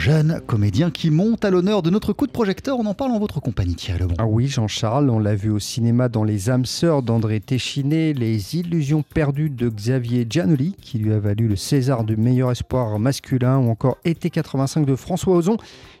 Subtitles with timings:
[0.00, 2.78] jeune comédien qui monte à l'honneur de notre coup de projecteur.
[2.78, 4.14] On en parle en votre compagnie, Thierry Lebon.
[4.16, 8.56] Ah oui, Jean-Charles, on l'a vu au cinéma dans Les âmes sœurs d'André Téchiné, Les
[8.56, 13.58] illusions perdues de Xavier Giannoli, qui lui a valu le César du meilleur espoir masculin,
[13.58, 15.58] ou encore Été 85 de François Ozon.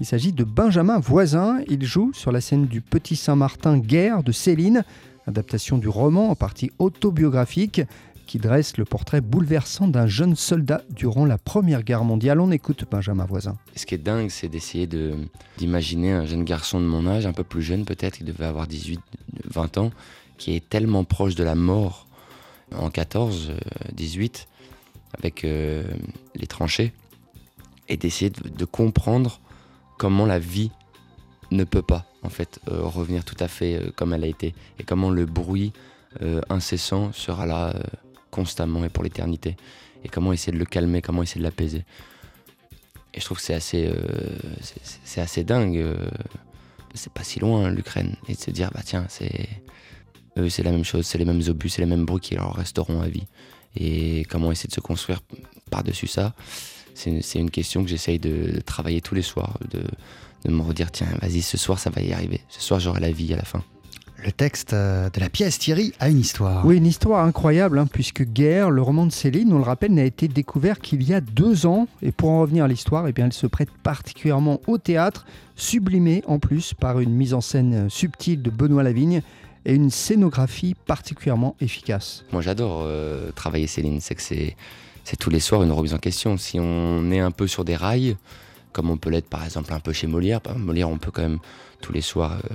[0.00, 1.60] Il s'agit de Benjamin Voisin.
[1.68, 4.84] Il joue sur la scène du Petit Saint-Martin Guerre de Céline,
[5.26, 7.82] adaptation du roman en partie autobiographique
[8.26, 12.40] qui dresse le portrait bouleversant d'un jeune soldat durant la Première Guerre mondiale.
[12.40, 13.56] On écoute Benjamin Voisin.
[13.76, 15.14] Ce qui est dingue, c'est d'essayer de,
[15.58, 18.66] d'imaginer un jeune garçon de mon âge, un peu plus jeune peut-être, il devait avoir
[18.66, 19.00] 18,
[19.44, 19.90] 20 ans,
[20.38, 22.06] qui est tellement proche de la mort
[22.76, 23.52] en 14,
[23.92, 25.84] 18, euh, avec euh,
[26.34, 26.92] les tranchées,
[27.88, 29.40] et d'essayer de, comprendre
[29.98, 30.70] comment la vie
[31.50, 34.84] ne peut pas en fait euh, revenir tout à fait comme elle a été et
[34.84, 35.72] comment le bruit
[36.50, 37.74] incessant sera là
[38.32, 39.56] constamment et pour l'éternité.
[40.04, 41.84] Et comment essayer de le calmer, comment essayer de l'apaiser.
[43.14, 43.94] Et je trouve que c'est assez, euh,
[45.04, 45.76] c'est assez dingue.
[45.76, 46.08] Euh,
[46.94, 48.16] c'est pas si loin l'Ukraine.
[48.28, 49.48] Et de se dire, bah tiens, c'est
[50.38, 52.54] eux, c'est la même chose, c'est les mêmes obus, c'est les mêmes bruits qui leur
[52.54, 53.26] resteront à vie.
[53.76, 55.20] Et comment essayer de se construire
[55.70, 56.34] par-dessus ça,
[56.94, 59.82] c'est une question que j'essaye de, travailler tous les soirs, de,
[60.44, 62.40] de me redire, tiens, vas-y, ce soir ça va y arriver.
[62.48, 63.62] Ce soir j'aurai la vie à la fin.
[64.24, 66.64] Le texte euh, de la pièce, Thierry, a une histoire.
[66.64, 70.04] Oui, une histoire incroyable, hein, puisque Guerre, le roman de Céline, on le rappelle, n'a
[70.04, 71.88] été découvert qu'il y a deux ans.
[72.02, 76.22] Et pour en revenir à l'histoire, eh bien, elle se prête particulièrement au théâtre, sublimée
[76.28, 79.22] en plus par une mise en scène subtile de Benoît Lavigne
[79.64, 82.24] et une scénographie particulièrement efficace.
[82.30, 84.00] Moi, j'adore euh, travailler Céline.
[84.00, 84.56] C'est que c'est,
[85.02, 86.36] c'est tous les soirs une remise en question.
[86.36, 88.16] Si on est un peu sur des rails,
[88.72, 91.38] comme on peut l'être par exemple un peu chez Molière, Molière, on peut quand même
[91.80, 92.38] tous les soirs.
[92.44, 92.54] Euh,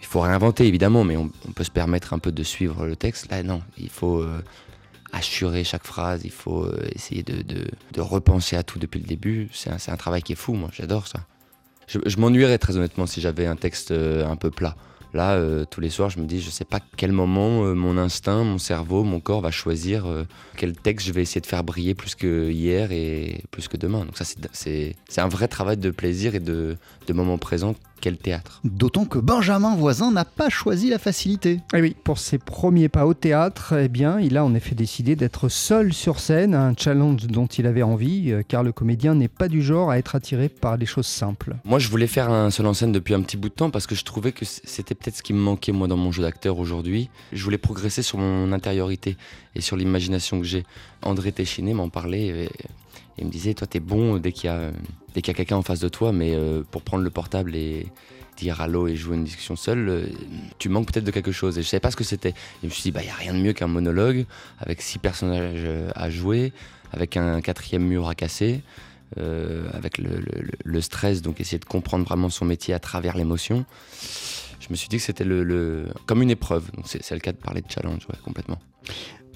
[0.00, 3.30] il faut réinventer évidemment, mais on, peut se permettre un peu de suivre le texte.
[3.30, 4.42] Là, non, il faut euh,
[5.12, 9.48] assurer chaque phrase, il faut euh, essayer de, repenser à tout depuis le début.
[9.52, 11.20] C'est un, travail qui est fou, moi, j'adore ça.
[11.86, 14.74] Je, je m'ennuierais très honnêtement si j'avais un texte euh, un peu plat.
[15.12, 18.58] Là, tous les soirs, je me dis, je sais pas quel moment mon instinct, mon
[18.58, 20.06] cerveau, mon corps va choisir
[20.56, 24.04] quel texte je vais essayer de faire briller plus que hier et plus que demain.
[24.04, 26.76] Donc ça, c'est un vrai travail de plaisir et de
[27.08, 28.60] moment présent quel théâtre.
[28.64, 31.52] D'autant que Benjamin Voisin n'a pas choisi la facilité.
[31.52, 34.74] Et eh oui, pour ses premiers pas au théâtre, eh bien, il a en effet
[34.74, 39.14] décidé d'être seul sur scène, un challenge dont il avait envie, euh, car le comédien
[39.14, 41.56] n'est pas du genre à être attiré par des choses simples.
[41.64, 43.86] Moi, je voulais faire un seul en scène depuis un petit bout de temps parce
[43.86, 46.58] que je trouvais que c'était peut-être ce qui me manquait moi dans mon jeu d'acteur
[46.58, 47.10] aujourd'hui.
[47.32, 49.16] Je voulais progresser sur mon intériorité
[49.54, 50.64] et sur l'imagination que j'ai.
[51.02, 52.26] André Téchiné m'en parlait.
[52.26, 52.50] Et
[53.20, 54.70] il me disait, toi, t'es bon dès qu'il y a,
[55.14, 57.86] dès a quelqu'un en face de toi, mais euh, pour prendre le portable et
[58.36, 60.06] dire allô et jouer une discussion seule, euh,
[60.58, 61.58] tu manques peut-être de quelque chose.
[61.58, 62.34] Et je savais pas ce que c'était.
[62.62, 64.24] je me suis dit, bah, il n'y a rien de mieux qu'un monologue
[64.58, 66.52] avec six personnages euh, à jouer,
[66.92, 68.62] avec un quatrième mur à casser.
[69.16, 73.66] avec le, stress, donc essayer de comprendre vraiment son métier à travers l'émotion.
[74.60, 76.70] Je me suis dit que c'était le, comme une épreuve.
[76.84, 78.58] C'est, le cas de parler de challenge, complètement.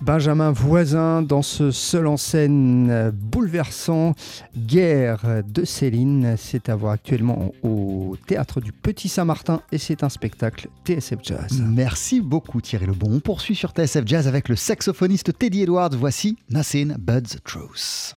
[0.03, 4.15] Benjamin Voisin dans ce seul en scène bouleversant
[4.56, 6.37] Guerre de Céline.
[6.37, 11.62] C'est à voir actuellement au théâtre du Petit Saint-Martin et c'est un spectacle TSF Jazz.
[11.66, 13.09] Merci beaucoup Thierry Lebon.
[13.10, 15.97] On poursuit sur TSF Jazz avec le saxophoniste Teddy Edwards.
[15.97, 18.12] Voici But the Truth.